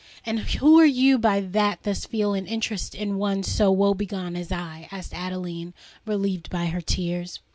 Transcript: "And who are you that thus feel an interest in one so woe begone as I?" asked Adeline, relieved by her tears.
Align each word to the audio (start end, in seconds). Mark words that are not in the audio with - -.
"And 0.25 0.39
who 0.39 0.79
are 0.79 0.83
you 0.83 1.19
that 1.19 1.83
thus 1.83 2.07
feel 2.07 2.33
an 2.33 2.47
interest 2.47 2.95
in 2.95 3.19
one 3.19 3.43
so 3.43 3.71
woe 3.71 3.93
begone 3.93 4.35
as 4.35 4.51
I?" 4.51 4.87
asked 4.91 5.13
Adeline, 5.13 5.75
relieved 6.07 6.49
by 6.49 6.65
her 6.73 6.81
tears. 6.81 7.39